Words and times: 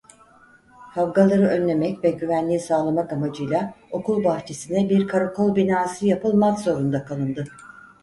Kavgaları 0.93 1.47
önlemek 1.47 2.03
ve 2.03 2.11
güvenliği 2.11 2.59
sağlamak 2.59 3.13
amacıyla 3.13 3.73
okul 3.91 4.23
bahçesine 4.23 4.89
bir 4.89 5.07
karakol 5.07 5.55
binası 5.55 6.05
yapılmak 6.05 6.59
zorunda 6.59 7.05
kalındı. 7.05 7.47